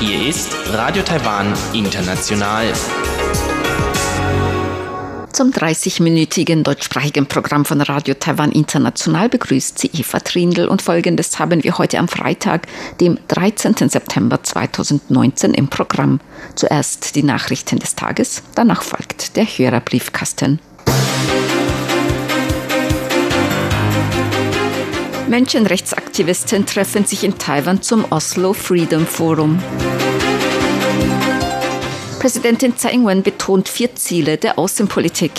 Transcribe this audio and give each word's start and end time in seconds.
Hier 0.00 0.28
ist 0.28 0.52
Radio 0.72 1.04
Taiwan 1.04 1.54
International. 1.72 2.72
Zum 5.30 5.52
30-minütigen 5.52 6.64
deutschsprachigen 6.64 7.26
Programm 7.26 7.64
von 7.64 7.80
Radio 7.82 8.14
Taiwan 8.14 8.50
International 8.50 9.28
begrüßt 9.28 9.78
sie 9.78 9.92
Eva 9.94 10.18
Trindl 10.18 10.66
und 10.66 10.82
folgendes 10.82 11.38
haben 11.38 11.62
wir 11.62 11.78
heute 11.78 12.00
am 12.00 12.08
Freitag, 12.08 12.66
dem 13.00 13.16
13. 13.28 13.88
September 13.88 14.42
2019 14.42 15.54
im 15.54 15.68
Programm. 15.68 16.18
Zuerst 16.56 17.14
die 17.14 17.22
Nachrichten 17.22 17.78
des 17.78 17.94
Tages, 17.94 18.42
danach 18.56 18.82
folgt 18.82 19.36
der 19.36 19.44
Hörerbriefkasten. 19.44 20.58
Menschenrechtsaktivisten 25.28 26.66
treffen 26.66 27.04
sich 27.04 27.24
in 27.24 27.36
Taiwan 27.36 27.82
zum 27.82 28.04
Oslo 28.10 28.52
Freedom 28.52 29.06
Forum. 29.06 29.58
Präsidentin 32.20 32.76
Tsai 32.76 32.92
Ing-wen 32.92 33.22
betont 33.22 33.68
vier 33.68 33.94
Ziele 33.94 34.36
der 34.36 34.58
Außenpolitik. 34.58 35.32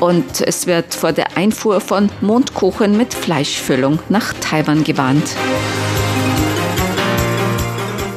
Und 0.00 0.42
es 0.42 0.66
wird 0.66 0.94
vor 0.94 1.12
der 1.12 1.36
Einfuhr 1.36 1.80
von 1.80 2.10
Mondkuchen 2.20 2.96
mit 2.96 3.14
Fleischfüllung 3.14 3.98
nach 4.10 4.34
Taiwan 4.40 4.84
gewarnt. 4.84 5.34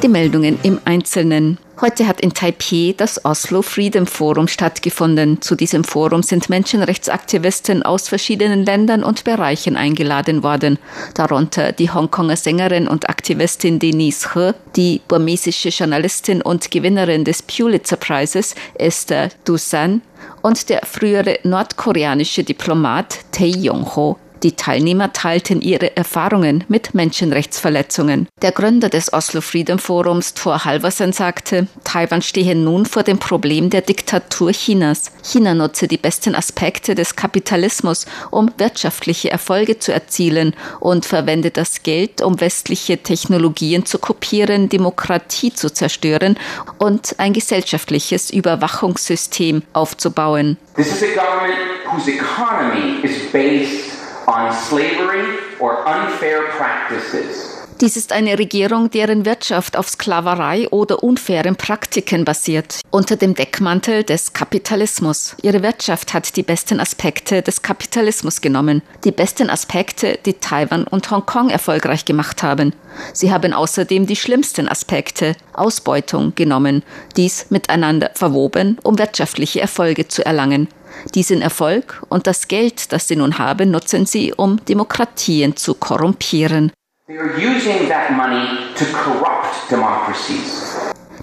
Die 0.02 0.08
Meldungen 0.08 0.60
im 0.62 0.78
Einzelnen. 0.84 1.58
Heute 1.80 2.06
hat 2.06 2.20
in 2.20 2.32
Taipei 2.32 2.94
das 2.96 3.24
Oslo 3.24 3.62
Freedom 3.62 4.06
Forum 4.06 4.46
stattgefunden. 4.46 5.42
Zu 5.42 5.56
diesem 5.56 5.82
Forum 5.82 6.22
sind 6.22 6.48
Menschenrechtsaktivisten 6.48 7.82
aus 7.82 8.08
verschiedenen 8.08 8.64
Ländern 8.64 9.02
und 9.02 9.24
Bereichen 9.24 9.76
eingeladen 9.76 10.44
worden, 10.44 10.78
darunter 11.14 11.72
die 11.72 11.90
Hongkonger 11.90 12.36
Sängerin 12.36 12.86
und 12.86 13.08
Aktivistin 13.08 13.80
Denise 13.80 14.34
He, 14.34 14.52
die 14.76 15.00
burmesische 15.08 15.70
Journalistin 15.70 16.42
und 16.42 16.70
Gewinnerin 16.70 17.24
des 17.24 17.42
Pulitzer 17.42 17.96
Prizes 17.96 18.54
Esther 18.74 19.30
Dusan 19.44 20.02
und 20.42 20.68
der 20.68 20.82
frühere 20.86 21.40
nordkoreanische 21.42 22.44
Diplomat 22.44 23.18
Tae 23.32 23.50
Yong-ho. 23.50 24.16
Die 24.42 24.52
Teilnehmer 24.52 25.12
teilten 25.12 25.60
ihre 25.60 25.96
Erfahrungen 25.96 26.62
mit 26.68 26.94
Menschenrechtsverletzungen. 26.94 28.28
Der 28.40 28.52
Gründer 28.52 28.88
des 28.88 29.12
Oslo 29.12 29.40
Freedom 29.40 29.80
Forums, 29.80 30.34
Thor 30.34 30.64
Halversen, 30.64 31.12
sagte, 31.12 31.66
Taiwan 31.82 32.22
stehe 32.22 32.54
nun 32.54 32.86
vor 32.86 33.02
dem 33.02 33.18
Problem 33.18 33.68
der 33.68 33.80
Diktatur 33.80 34.52
Chinas. 34.52 35.10
China 35.24 35.54
nutze 35.54 35.88
die 35.88 35.96
besten 35.96 36.36
Aspekte 36.36 36.94
des 36.94 37.16
Kapitalismus, 37.16 38.06
um 38.30 38.52
wirtschaftliche 38.58 39.30
Erfolge 39.30 39.80
zu 39.80 39.92
erzielen 39.92 40.54
und 40.78 41.04
verwende 41.04 41.50
das 41.50 41.82
Geld, 41.82 42.20
um 42.22 42.40
westliche 42.40 42.98
Technologien 42.98 43.86
zu 43.86 43.98
kopieren, 43.98 44.68
Demokratie 44.68 45.52
zu 45.52 45.72
zerstören 45.72 46.38
und 46.78 47.16
ein 47.18 47.32
gesellschaftliches 47.32 48.30
Überwachungssystem 48.30 49.62
aufzubauen. 49.72 50.58
This 50.76 50.92
is 50.92 51.02
a 51.02 51.14
government 51.14 51.58
whose 51.90 52.08
economy 52.08 53.00
is 53.02 53.32
based 53.32 53.87
on 54.28 54.52
slavery 54.52 55.38
or 55.58 55.86
unfair 55.86 56.42
practices. 56.58 57.54
Dies 57.80 57.96
ist 57.96 58.12
eine 58.12 58.36
Regierung, 58.36 58.90
deren 58.90 59.24
Wirtschaft 59.24 59.76
auf 59.76 59.88
Sklaverei 59.88 60.68
oder 60.70 61.04
unfairen 61.04 61.54
Praktiken 61.54 62.24
basiert, 62.24 62.80
unter 62.90 63.14
dem 63.14 63.36
Deckmantel 63.36 64.02
des 64.02 64.32
Kapitalismus. 64.32 65.36
Ihre 65.42 65.62
Wirtschaft 65.62 66.12
hat 66.12 66.34
die 66.34 66.42
besten 66.42 66.80
Aspekte 66.80 67.40
des 67.40 67.62
Kapitalismus 67.62 68.40
genommen, 68.40 68.82
die 69.04 69.12
besten 69.12 69.48
Aspekte, 69.48 70.18
die 70.26 70.34
Taiwan 70.34 70.88
und 70.88 71.08
Hongkong 71.08 71.50
erfolgreich 71.50 72.04
gemacht 72.04 72.42
haben. 72.42 72.74
Sie 73.12 73.32
haben 73.32 73.52
außerdem 73.52 74.06
die 74.06 74.16
schlimmsten 74.16 74.68
Aspekte, 74.68 75.36
Ausbeutung, 75.52 76.34
genommen, 76.34 76.82
dies 77.16 77.46
miteinander 77.50 78.10
verwoben, 78.14 78.78
um 78.82 78.98
wirtschaftliche 78.98 79.60
Erfolge 79.60 80.08
zu 80.08 80.26
erlangen. 80.26 80.66
Diesen 81.14 81.42
Erfolg 81.42 82.02
und 82.08 82.26
das 82.26 82.48
Geld, 82.48 82.92
das 82.92 83.08
sie 83.08 83.16
nun 83.16 83.38
haben, 83.38 83.70
nutzen 83.70 84.06
sie, 84.06 84.32
um 84.32 84.64
Demokratien 84.64 85.56
zu 85.56 85.74
korrumpieren. 85.74 86.72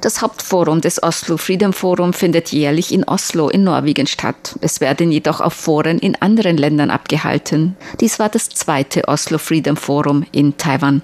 Das 0.01 0.21
Hauptforum 0.21 0.81
des 0.81 1.01
Oslo 1.01 1.37
Freedom 1.37 1.73
Forum 1.73 2.13
findet 2.13 2.51
jährlich 2.51 2.93
in 2.93 3.03
Oslo 3.05 3.49
in 3.49 3.63
Norwegen 3.63 4.07
statt. 4.07 4.55
Es 4.61 4.81
werden 4.81 5.11
jedoch 5.11 5.41
auch 5.41 5.53
Foren 5.53 5.99
in 5.99 6.15
anderen 6.21 6.57
Ländern 6.57 6.91
abgehalten. 6.91 7.75
Dies 8.01 8.19
war 8.19 8.29
das 8.29 8.49
zweite 8.49 9.07
Oslo 9.07 9.37
Freedom 9.37 9.77
Forum 9.77 10.25
in 10.31 10.57
Taiwan. 10.57 11.01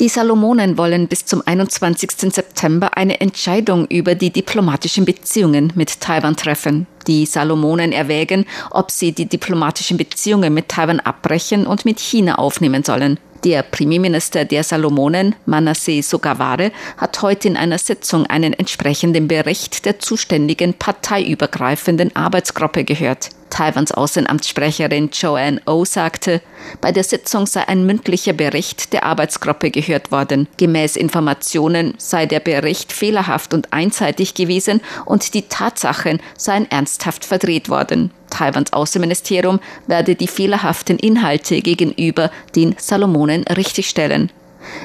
Die 0.00 0.08
Salomonen 0.10 0.76
wollen 0.76 1.08
bis 1.08 1.24
zum 1.24 1.42
21. 1.46 2.34
September 2.34 2.98
eine 2.98 3.20
Entscheidung 3.20 3.86
über 3.86 4.14
die 4.14 4.30
diplomatischen 4.30 5.06
Beziehungen 5.06 5.72
mit 5.74 6.00
Taiwan 6.00 6.36
treffen. 6.36 6.86
Die 7.06 7.24
Salomonen 7.24 7.92
erwägen, 7.92 8.44
ob 8.72 8.90
sie 8.90 9.12
die 9.12 9.24
diplomatischen 9.24 9.96
Beziehungen 9.96 10.52
mit 10.52 10.68
Taiwan 10.68 11.00
abbrechen 11.00 11.66
und 11.66 11.86
mit 11.86 12.00
China 12.00 12.34
aufnehmen 12.34 12.82
sollen. 12.84 13.18
Der 13.44 13.62
Premierminister 13.62 14.44
der 14.44 14.64
Salomonen, 14.64 15.34
Manasseh 15.46 16.02
Sogaware, 16.02 16.72
hat 16.96 17.22
heute 17.22 17.48
in 17.48 17.56
einer 17.56 17.78
Sitzung 17.78 18.26
einen 18.26 18.52
entsprechenden 18.52 19.28
Bericht 19.28 19.86
der 19.86 19.98
zuständigen 19.98 20.74
parteiübergreifenden 20.74 22.14
Arbeitsgruppe 22.14 22.84
gehört. 22.84 23.30
Taiwans 23.50 23.92
Außenamtssprecherin 23.92 25.10
Joanne 25.12 25.60
O 25.66 25.72
oh 25.72 25.84
sagte, 25.84 26.40
bei 26.80 26.92
der 26.92 27.04
Sitzung 27.04 27.46
sei 27.46 27.66
ein 27.68 27.86
mündlicher 27.86 28.32
Bericht 28.32 28.92
der 28.92 29.04
Arbeitsgruppe 29.04 29.70
gehört 29.70 30.10
worden. 30.10 30.48
Gemäß 30.56 30.96
Informationen 30.96 31.94
sei 31.98 32.26
der 32.26 32.40
Bericht 32.40 32.92
fehlerhaft 32.92 33.54
und 33.54 33.72
einseitig 33.72 34.34
gewesen 34.34 34.80
und 35.04 35.34
die 35.34 35.42
Tatsachen 35.42 36.20
seien 36.36 36.70
ernsthaft 36.70 37.24
verdreht 37.24 37.68
worden. 37.68 38.10
Taiwans 38.30 38.72
Außenministerium 38.72 39.60
werde 39.86 40.14
die 40.14 40.28
fehlerhaften 40.28 40.98
Inhalte 40.98 41.60
gegenüber 41.62 42.30
den 42.54 42.74
Salomonen 42.78 43.44
richtigstellen. 43.44 44.30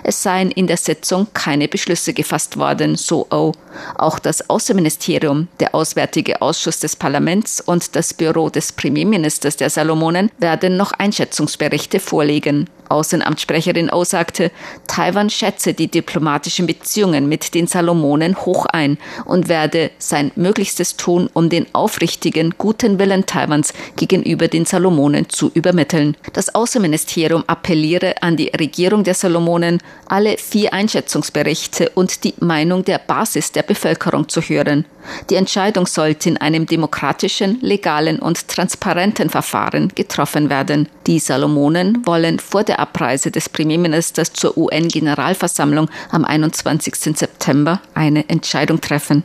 Es 0.04 0.22
seien 0.24 0.52
in 0.52 0.68
der 0.68 0.78
Sitzung 0.78 1.28
keine 1.34 1.68
Beschlüsse 1.68 2.14
gefasst 2.14 2.58
worden, 2.58 2.96
so 2.96 3.28
O. 3.32 3.54
Auch 3.98 4.20
das 4.20 4.50
Außenministerium, 4.50 5.48
der 5.60 5.76
Auswärtige 5.76 6.42
Ausschuss 6.42 6.80
des 6.80 6.96
Parlaments 6.96 7.62
und 7.62 7.96
das 7.96 8.14
Büro 8.14 8.50
des 8.50 8.72
Premierministers 8.72 9.58
der 9.58 9.70
Salomonen 9.70 10.32
werden 10.40 10.78
noch 10.78 10.92
Einschätzungsberichte 10.94 12.00
vorlegen. 12.00 12.68
Außenamtssprecherin 12.92 13.90
O 13.90 14.04
sagte, 14.04 14.52
Taiwan 14.88 15.30
schätze 15.30 15.74
die 15.74 15.88
diplomatischen 15.88 16.68
Beziehungen 16.68 17.28
mit 17.28 17.54
den 17.56 17.68
Salomonen 17.68 18.36
hoch 18.46 18.66
ein 18.66 18.98
und 19.26 19.48
werde 19.48 19.92
sein 19.98 20.32
Möglichstes 20.36 20.98
tun, 20.98 21.30
um 21.34 21.50
den 21.50 21.66
aufrichtigen, 21.74 22.56
guten 22.58 23.00
Willen 23.00 23.26
Taiwans 23.26 23.74
gegenüber 23.96 24.48
den 24.48 24.66
Salomonen 24.66 25.30
zu 25.30 25.50
übermitteln. 25.54 26.18
Das 26.34 26.54
Außenministerium 26.54 27.44
appelliere 27.48 28.22
an 28.22 28.38
die 28.38 28.50
Regierung 28.50 29.04
der 29.04 29.14
Salomonen, 29.14 29.82
alle 30.08 30.38
vier 30.38 30.74
Einschätzungsberichte 30.74 31.90
und 31.96 32.24
die 32.24 32.34
Meinung 32.40 32.84
der 32.84 33.00
Basis 33.00 33.52
der 33.52 33.64
Bevölkerung 33.64 34.28
zu 34.28 34.42
hören. 34.42 34.86
Die 35.30 35.36
Entscheidung 35.36 35.88
sollte 35.88 36.30
in 36.30 36.38
einem 36.38 36.66
demokratischen, 36.66 37.60
legalen 37.62 38.20
und 38.20 38.48
transparenten 38.48 39.30
Verfahren 39.30 39.90
getroffen 39.96 40.50
werden. 40.50 40.90
Die 41.08 41.20
Salomonen 41.20 42.06
wollen 42.06 42.40
vor 42.40 42.64
der 42.64 42.80
Abreise 42.80 43.32
des 43.32 43.50
Premierministers 43.50 44.34
zur 44.34 44.58
UN-Generalversammlung 44.58 45.90
am 46.10 46.26
21. 46.26 46.96
September 47.18 47.82
eine 47.94 48.30
Entscheidung 48.30 48.82
treffen. 48.82 49.24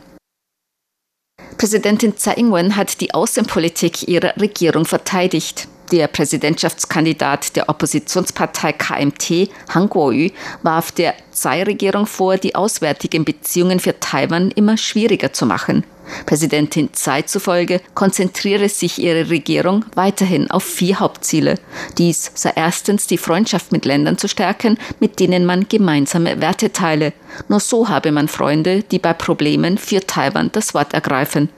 Präsidentin 1.57 2.15
Tsai 2.15 2.33
Ing-wen 2.33 2.75
hat 2.75 3.01
die 3.01 3.13
Außenpolitik 3.13 4.07
ihrer 4.07 4.35
Regierung 4.37 4.85
verteidigt. 4.85 5.67
Der 5.91 6.07
Präsidentschaftskandidat 6.07 7.55
der 7.55 7.69
Oppositionspartei 7.69 8.73
KMT, 8.73 9.49
Han 9.73 9.89
Kuo-yu, 9.89 10.31
warf 10.61 10.91
der 10.91 11.13
Tsai-Regierung 11.31 12.05
vor, 12.05 12.37
die 12.37 12.55
auswärtigen 12.55 13.23
Beziehungen 13.23 13.79
für 13.79 13.97
Taiwan 13.99 14.51
immer 14.51 14.75
schwieriger 14.75 15.31
zu 15.31 15.45
machen. 15.45 15.85
Präsidentin 16.25 16.91
Tsai 16.93 17.21
zufolge 17.23 17.81
konzentriere 17.93 18.69
sich 18.69 18.99
ihre 18.99 19.29
Regierung 19.29 19.85
weiterhin 19.95 20.49
auf 20.51 20.63
vier 20.63 20.99
Hauptziele. 20.99 21.55
Dies 21.97 22.31
sei 22.33 22.51
erstens 22.55 23.07
die 23.07 23.17
Freundschaft 23.17 23.71
mit 23.71 23.85
Ländern 23.85 24.17
zu 24.17 24.27
stärken, 24.27 24.77
mit 24.99 25.19
denen 25.19 25.45
man 25.45 25.67
gemeinsame 25.69 26.41
Werte 26.41 26.71
teile. 26.71 27.13
Nur 27.47 27.59
so 27.59 27.87
habe 27.87 28.11
man 28.11 28.27
Freunde, 28.27 28.83
die 28.83 28.99
bei 28.99 29.13
Problemen 29.13 29.77
für 29.77 30.01
Taiwan 30.01 30.49
das 30.51 30.73
Wort 30.73 30.93
ergreifen. 30.93 31.49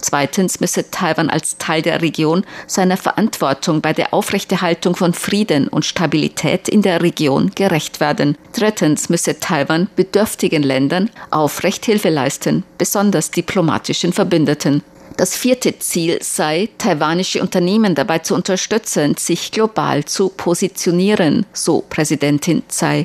Zweitens 0.00 0.60
müsse 0.60 0.90
Taiwan 0.90 1.30
als 1.30 1.58
Teil 1.58 1.82
der 1.82 2.02
Region 2.02 2.44
seiner 2.66 2.96
Verantwortung 2.96 3.80
bei 3.80 3.92
der 3.92 4.12
Aufrechterhaltung 4.14 4.96
von 4.96 5.14
Frieden 5.14 5.68
und 5.68 5.84
Stabilität 5.84 6.68
in 6.68 6.82
der 6.82 7.02
Region 7.02 7.52
gerecht 7.54 8.00
werden. 8.00 8.36
Drittens 8.52 9.08
müsse 9.08 9.40
Taiwan 9.40 9.88
bedürftigen 9.96 10.62
Ländern 10.62 11.10
aufrecht 11.30 11.84
Hilfe 11.86 12.10
leisten, 12.10 12.64
besonders 12.78 13.30
diplomatischen 13.30 14.12
Verbündeten. 14.12 14.82
Das 15.16 15.34
vierte 15.34 15.78
Ziel 15.78 16.18
sei, 16.20 16.68
taiwanische 16.76 17.40
Unternehmen 17.40 17.94
dabei 17.94 18.18
zu 18.18 18.34
unterstützen, 18.34 19.16
sich 19.16 19.50
global 19.50 20.04
zu 20.04 20.28
positionieren, 20.28 21.46
so 21.54 21.82
Präsidentin 21.88 22.62
Tsai. 22.68 23.04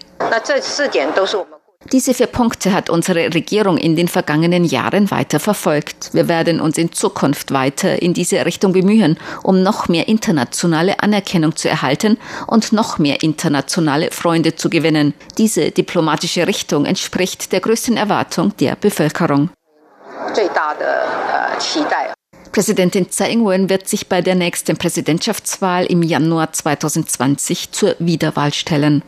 Diese 1.91 2.13
vier 2.13 2.27
Punkte 2.27 2.73
hat 2.73 2.89
unsere 2.89 3.33
Regierung 3.33 3.77
in 3.77 3.95
den 3.95 4.07
vergangenen 4.07 4.63
Jahren 4.63 5.09
weiter 5.09 5.39
verfolgt. 5.39 6.13
Wir 6.13 6.27
werden 6.27 6.61
uns 6.61 6.77
in 6.77 6.91
Zukunft 6.91 7.51
weiter 7.51 8.01
in 8.01 8.13
diese 8.13 8.45
Richtung 8.45 8.71
bemühen, 8.71 9.17
um 9.43 9.63
noch 9.63 9.89
mehr 9.89 10.07
internationale 10.07 10.99
Anerkennung 11.01 11.55
zu 11.55 11.69
erhalten 11.69 12.17
und 12.47 12.71
noch 12.71 12.99
mehr 12.99 13.23
internationale 13.23 14.11
Freunde 14.11 14.55
zu 14.55 14.69
gewinnen. 14.69 15.13
Diese 15.37 15.71
diplomatische 15.71 16.47
Richtung 16.47 16.85
entspricht 16.85 17.51
der 17.51 17.59
größten 17.59 17.97
Erwartung 17.97 18.55
der 18.57 18.75
Bevölkerung. 18.75 19.49
Präsidentin 22.51 23.09
Tsai 23.09 23.31
Ing-wen 23.31 23.69
wird 23.69 23.87
sich 23.87 24.07
bei 24.07 24.21
der 24.21 24.35
nächsten 24.35 24.77
Präsidentschaftswahl 24.77 25.85
im 25.85 26.03
Januar 26.03 26.53
2020 26.53 27.71
zur 27.71 27.95
Wiederwahl 27.99 28.53
stellen. 28.53 29.03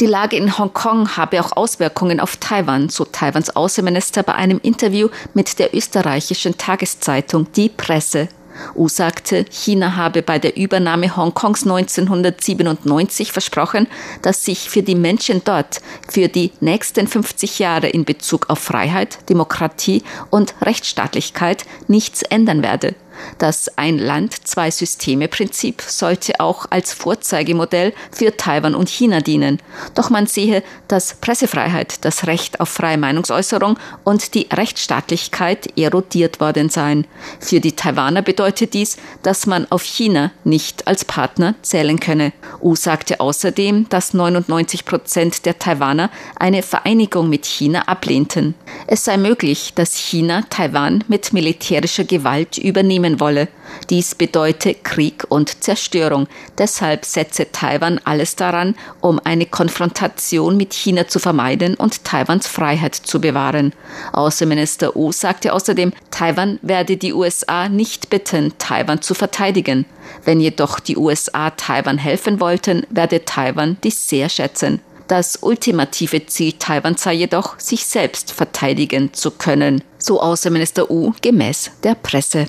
Die 0.00 0.06
Lage 0.06 0.36
in 0.36 0.56
Hongkong 0.56 1.16
habe 1.16 1.40
auch 1.40 1.56
Auswirkungen 1.56 2.20
auf 2.20 2.36
Taiwan, 2.36 2.88
so 2.88 3.04
Taiwans 3.04 3.56
Außenminister 3.56 4.22
bei 4.22 4.34
einem 4.34 4.60
Interview 4.62 5.08
mit 5.34 5.58
der 5.58 5.74
österreichischen 5.74 6.56
Tageszeitung 6.56 7.50
Die 7.52 7.68
Presse. 7.68 8.28
U 8.74 8.88
sagte, 8.88 9.44
China 9.50 9.96
habe 9.96 10.22
bei 10.22 10.38
der 10.38 10.56
Übernahme 10.56 11.16
Hongkongs 11.16 11.62
1997 11.62 13.32
versprochen, 13.32 13.86
dass 14.22 14.44
sich 14.44 14.70
für 14.70 14.82
die 14.82 14.94
Menschen 14.94 15.42
dort 15.44 15.80
für 16.08 16.28
die 16.28 16.52
nächsten 16.60 17.06
50 17.06 17.58
Jahre 17.58 17.88
in 17.88 18.04
Bezug 18.04 18.50
auf 18.50 18.58
Freiheit, 18.58 19.18
Demokratie 19.28 20.02
und 20.30 20.54
Rechtsstaatlichkeit 20.62 21.64
nichts 21.86 22.22
ändern 22.22 22.62
werde. 22.62 22.94
Das 23.38 23.70
Ein 23.76 23.98
Land, 23.98 24.46
zwei 24.46 24.70
Systeme 24.70 25.28
Prinzip 25.28 25.82
sollte 25.82 26.40
auch 26.40 26.66
als 26.70 26.92
Vorzeigemodell 26.92 27.92
für 28.10 28.36
Taiwan 28.36 28.74
und 28.74 28.88
China 28.88 29.20
dienen. 29.20 29.60
Doch 29.94 30.10
man 30.10 30.26
sehe, 30.26 30.62
dass 30.88 31.14
Pressefreiheit, 31.14 32.04
das 32.04 32.26
Recht 32.26 32.60
auf 32.60 32.68
freie 32.68 32.98
Meinungsäußerung 32.98 33.78
und 34.04 34.34
die 34.34 34.48
Rechtsstaatlichkeit 34.52 35.78
erodiert 35.78 36.40
worden 36.40 36.68
seien. 36.68 37.06
Für 37.40 37.60
die 37.60 37.72
Taiwaner 37.72 38.22
bedeutet 38.22 38.74
dies, 38.74 38.96
dass 39.22 39.46
man 39.46 39.66
auf 39.70 39.82
China 39.82 40.32
nicht 40.44 40.86
als 40.86 41.04
Partner 41.04 41.54
zählen 41.62 42.00
könne. 42.00 42.32
U 42.60 42.76
sagte 42.76 43.20
außerdem, 43.20 43.88
dass 43.88 44.14
99 44.14 44.84
Prozent 44.84 45.46
der 45.46 45.58
Taiwaner 45.58 46.10
eine 46.36 46.62
Vereinigung 46.62 47.28
mit 47.28 47.46
China 47.46 47.82
ablehnten. 47.82 48.54
Es 48.86 49.04
sei 49.04 49.16
möglich, 49.16 49.72
dass 49.74 49.96
China 49.96 50.42
Taiwan 50.50 51.04
mit 51.08 51.32
militärischer 51.32 52.04
Gewalt 52.04 52.58
übernehmen 52.58 53.07
nehmen 53.08 53.20
wolle. 53.20 53.48
Dies 53.90 54.14
bedeute 54.14 54.74
Krieg 54.74 55.24
und 55.28 55.62
Zerstörung. 55.62 56.26
Deshalb 56.58 57.04
setze 57.04 57.50
Taiwan 57.52 58.00
alles 58.04 58.36
daran, 58.36 58.74
um 59.00 59.20
eine 59.24 59.46
Konfrontation 59.46 60.56
mit 60.56 60.74
China 60.74 61.06
zu 61.06 61.18
vermeiden 61.18 61.74
und 61.74 62.04
Taiwans 62.04 62.46
Freiheit 62.46 62.94
zu 62.94 63.20
bewahren. 63.20 63.72
Außenminister 64.12 64.94
Wu 64.94 65.12
sagte 65.12 65.52
außerdem, 65.52 65.92
Taiwan 66.10 66.58
werde 66.62 66.96
die 66.96 67.12
USA 67.12 67.68
nicht 67.68 68.10
bitten, 68.10 68.52
Taiwan 68.58 69.02
zu 69.02 69.14
verteidigen. 69.14 69.86
Wenn 70.24 70.40
jedoch 70.40 70.80
die 70.80 70.96
USA 70.96 71.50
Taiwan 71.50 71.98
helfen 71.98 72.40
wollten, 72.40 72.86
werde 72.90 73.24
Taiwan 73.24 73.76
dies 73.82 74.08
sehr 74.08 74.28
schätzen. 74.28 74.80
Das 75.08 75.38
ultimative 75.40 76.26
Ziel 76.26 76.52
Taiwans 76.58 77.02
sei 77.02 77.14
jedoch, 77.14 77.58
sich 77.58 77.86
selbst 77.86 78.30
verteidigen 78.30 79.14
zu 79.14 79.30
können, 79.30 79.82
so 79.96 80.20
Außenminister 80.20 80.90
Wu 80.90 81.14
gemäß 81.22 81.70
der 81.82 81.94
Presse. 81.94 82.46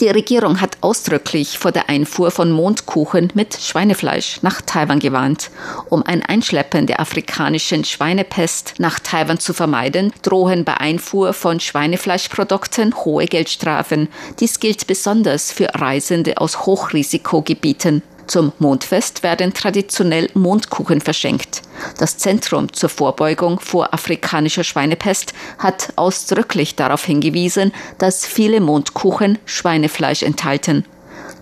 Die 0.00 0.08
Regierung 0.08 0.60
hat 0.60 0.78
ausdrücklich 0.80 1.58
vor 1.58 1.70
der 1.70 1.88
Einfuhr 1.88 2.32
von 2.32 2.50
Mondkuchen 2.50 3.30
mit 3.34 3.54
Schweinefleisch 3.54 4.42
nach 4.42 4.60
Taiwan 4.60 4.98
gewarnt. 4.98 5.50
Um 5.88 6.02
ein 6.02 6.22
Einschleppen 6.22 6.86
der 6.86 7.00
afrikanischen 7.00 7.84
Schweinepest 7.84 8.74
nach 8.78 8.98
Taiwan 8.98 9.38
zu 9.38 9.54
vermeiden, 9.54 10.12
drohen 10.22 10.64
bei 10.64 10.74
Einfuhr 10.78 11.32
von 11.32 11.60
Schweinefleischprodukten 11.60 13.04
hohe 13.04 13.26
Geldstrafen. 13.26 14.08
Dies 14.40 14.58
gilt 14.58 14.88
besonders 14.88 15.52
für 15.52 15.68
Reisende 15.74 16.38
aus 16.38 16.66
Hochrisikogebieten. 16.66 18.02
Zum 18.26 18.52
Mondfest 18.58 19.22
werden 19.22 19.54
traditionell 19.54 20.28
Mondkuchen 20.34 21.00
verschenkt. 21.00 21.62
Das 21.98 22.18
Zentrum 22.18 22.72
zur 22.72 22.88
Vorbeugung 22.88 23.60
vor 23.60 23.94
afrikanischer 23.94 24.64
Schweinepest 24.64 25.34
hat 25.58 25.92
ausdrücklich 25.96 26.76
darauf 26.76 27.04
hingewiesen, 27.04 27.72
dass 27.98 28.26
viele 28.26 28.60
Mondkuchen 28.60 29.38
Schweinefleisch 29.44 30.22
enthalten. 30.22 30.84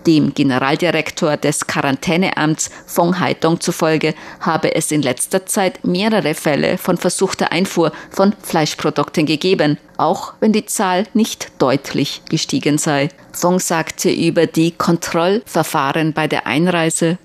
Dem 0.05 0.33
Generaldirektor 0.33 1.37
des 1.37 1.65
Quarantäneamts 1.65 2.69
Fong 2.85 3.19
Haidong 3.19 3.61
zufolge 3.61 4.13
habe 4.41 4.75
es 4.75 4.91
in 4.91 5.01
letzter 5.01 5.45
Zeit 5.45 5.85
mehrere 5.85 6.33
Fälle 6.33 6.77
von 6.77 6.97
versuchter 6.97 7.51
Einfuhr 7.51 7.91
von 8.09 8.33
Fleischprodukten 8.41 9.25
gegeben, 9.25 9.77
auch 9.97 10.33
wenn 10.39 10.51
die 10.51 10.65
Zahl 10.65 11.07
nicht 11.13 11.51
deutlich 11.59 12.21
gestiegen 12.29 12.77
sei. 12.77 13.09
Fong 13.31 13.59
sagte 13.59 14.11
über 14.11 14.45
die 14.45 14.71
Kontrollverfahren 14.71 16.13
bei 16.13 16.27
der 16.27 16.47
Einreise. 16.47 17.17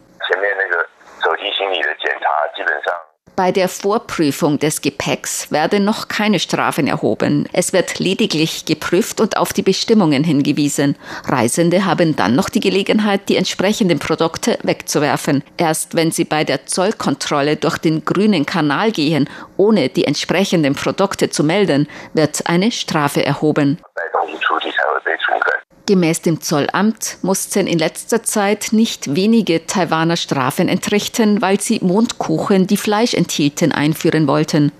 Bei 3.39 3.53
der 3.53 3.69
Vorprüfung 3.69 4.59
des 4.59 4.81
Gepäcks 4.81 5.53
werden 5.53 5.85
noch 5.85 6.09
keine 6.09 6.41
Strafen 6.41 6.89
erhoben. 6.89 7.49
Es 7.53 7.73
wird 7.73 8.01
lediglich 8.01 8.65
geprüft 8.65 9.21
und 9.21 9.37
auf 9.37 9.53
die 9.53 9.63
Bestimmungen 9.63 10.25
hingewiesen. 10.25 10.97
Reisende 11.25 11.85
haben 11.85 12.17
dann 12.17 12.35
noch 12.35 12.49
die 12.49 12.59
Gelegenheit, 12.59 13.29
die 13.29 13.37
entsprechenden 13.37 14.01
Produkte 14.01 14.59
wegzuwerfen. 14.65 15.45
Erst 15.57 15.95
wenn 15.95 16.11
sie 16.11 16.25
bei 16.25 16.43
der 16.43 16.67
Zollkontrolle 16.67 17.55
durch 17.55 17.79
den 17.79 18.05
grünen 18.05 18.45
Kanal 18.45 18.91
gehen, 18.91 19.31
ohne 19.57 19.89
die 19.89 20.07
entsprechenden 20.07 20.75
Produkte 20.75 21.31
zu 21.31 21.45
melden, 21.45 21.87
wird 22.15 22.45
eine 22.49 22.73
Strafe 22.73 23.25
erhoben. 23.25 23.79
Gemäß 25.89 26.21
dem 26.21 26.43
Zollamt 26.43 27.17
mussten 27.23 27.67
in 27.67 27.79
letzter 27.79 28.23
Zeit 28.23 28.75
nicht 28.75 29.15
wenige 29.15 29.65
Taiwaner 29.65 30.19
Strafen 30.19 30.69
entrichten, 30.69 31.41
weil 31.41 31.63
sie 31.63 31.79
Mondkuchen, 31.83 32.67
die 32.67 32.77
Fleisch 32.77 33.15
enthielten, 33.15 33.73
einführen 33.73 34.27
wollten. 34.27 34.71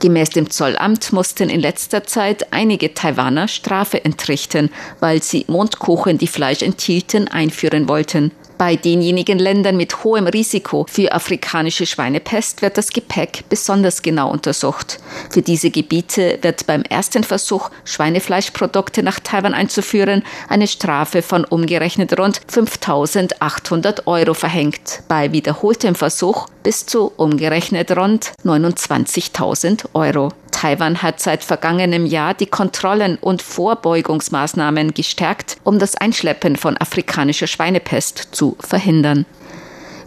Gemäß 0.00 0.30
dem 0.30 0.48
Zollamt 0.48 1.12
mussten 1.12 1.50
in 1.50 1.60
letzter 1.60 2.04
Zeit 2.04 2.50
einige 2.54 2.94
Taiwaner 2.94 3.46
Strafe 3.46 4.02
entrichten, 4.06 4.70
weil 5.00 5.22
sie 5.22 5.44
Mondkuchen, 5.48 6.16
die 6.16 6.28
Fleisch 6.28 6.62
enthielten, 6.62 7.28
einführen 7.28 7.86
wollten. 7.86 8.32
Bei 8.56 8.76
denjenigen 8.76 9.38
Ländern 9.38 9.76
mit 9.76 10.04
hohem 10.04 10.26
Risiko 10.26 10.86
für 10.88 11.12
afrikanische 11.12 11.86
Schweinepest 11.86 12.62
wird 12.62 12.78
das 12.78 12.90
Gepäck 12.90 13.44
besonders 13.48 14.02
genau 14.02 14.30
untersucht. 14.30 15.00
Für 15.30 15.42
diese 15.42 15.70
Gebiete 15.70 16.38
wird 16.42 16.66
beim 16.66 16.82
ersten 16.82 17.24
Versuch, 17.24 17.70
Schweinefleischprodukte 17.84 19.02
nach 19.02 19.18
Taiwan 19.18 19.54
einzuführen, 19.54 20.22
eine 20.48 20.68
Strafe 20.68 21.22
von 21.22 21.44
umgerechnet 21.44 22.18
rund 22.18 22.40
5800 22.46 24.06
Euro 24.06 24.34
verhängt. 24.34 25.02
Bei 25.08 25.32
wiederholtem 25.32 25.96
Versuch 25.96 26.46
bis 26.62 26.86
zu 26.86 27.12
umgerechnet 27.16 27.90
rund 27.96 28.32
29.000 28.44 29.86
Euro. 29.94 30.30
Taiwan 30.54 31.02
hat 31.02 31.18
seit 31.20 31.42
vergangenem 31.42 32.06
Jahr 32.06 32.32
die 32.32 32.46
Kontrollen 32.46 33.16
und 33.16 33.42
Vorbeugungsmaßnahmen 33.42 34.94
gestärkt, 34.94 35.56
um 35.64 35.80
das 35.80 35.96
Einschleppen 35.96 36.54
von 36.54 36.76
afrikanischer 36.76 37.48
Schweinepest 37.48 38.28
zu 38.30 38.56
verhindern. 38.60 39.26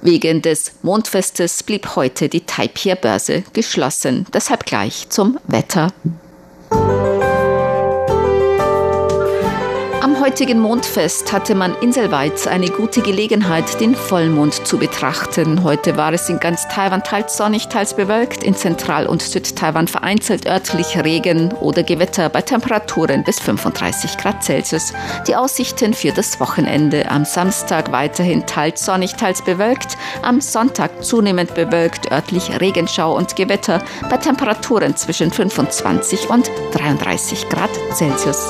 Wegen 0.01 0.41
des 0.41 0.71
Mondfestes 0.83 1.63
blieb 1.63 1.97
heute 1.97 2.29
die 2.29 2.45
Taipei-Börse 2.45 3.43
geschlossen. 3.51 4.25
Deshalb 4.33 4.65
gleich 4.65 5.09
zum 5.09 5.37
Wetter. 5.47 5.89
Heutigen 10.27 10.59
Mondfest 10.59 11.31
hatte 11.31 11.55
man 11.55 11.73
inselweit 11.79 12.47
eine 12.47 12.67
gute 12.67 12.99
Gelegenheit, 12.99 13.79
den 13.79 13.95
Vollmond 13.95 14.67
zu 14.67 14.77
betrachten. 14.77 15.63
Heute 15.63 15.95
war 15.95 16.11
es 16.11 16.27
in 16.27 16.37
ganz 16.41 16.67
Taiwan 16.67 17.01
teils 17.01 17.37
sonnig, 17.37 17.69
teils 17.69 17.93
bewölkt, 17.93 18.43
in 18.43 18.53
Zentral- 18.53 19.07
und 19.07 19.21
Südtaiwan 19.21 19.87
vereinzelt 19.87 20.45
örtlich 20.45 20.97
Regen 21.01 21.53
oder 21.61 21.81
Gewitter 21.81 22.27
bei 22.27 22.41
Temperaturen 22.41 23.23
bis 23.23 23.39
35 23.39 24.17
Grad 24.17 24.43
Celsius. 24.43 24.91
Die 25.29 25.35
Aussichten 25.37 25.93
für 25.93 26.11
das 26.11 26.41
Wochenende 26.41 27.09
am 27.09 27.23
Samstag 27.23 27.93
weiterhin 27.93 28.45
teils 28.45 28.83
sonnig, 28.83 29.13
teils 29.13 29.41
bewölkt, 29.41 29.97
am 30.23 30.41
Sonntag 30.41 31.05
zunehmend 31.05 31.55
bewölkt, 31.55 32.11
örtlich 32.11 32.59
Regenschau 32.59 33.15
und 33.15 33.37
Gewitter 33.37 33.81
bei 34.09 34.17
Temperaturen 34.17 34.97
zwischen 34.97 35.31
25 35.31 36.29
und 36.29 36.51
33 36.73 37.47
Grad 37.47 37.71
Celsius. 37.93 38.49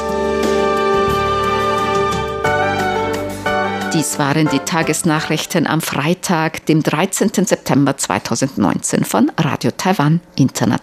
Dies 3.93 4.19
waren 4.19 4.49
die 4.49 4.59
Tagesnachrichten 4.59 5.65
am 5.65 5.81
Freitag, 5.81 6.65
dem 6.65 6.83
13. 6.83 7.45
September 7.45 7.95
2019 7.95 9.05
von 9.05 9.31
Radio 9.37 9.71
Taiwan 9.71 10.19
International. 10.35 10.77